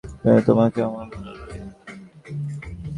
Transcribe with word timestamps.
কিন্তু 0.03 0.41
তোমাকেও 0.45 0.85
আমার 0.85 1.07
ভালো 1.09 1.31
লাগে। 1.39 1.59